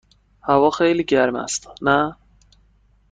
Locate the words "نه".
1.85-2.15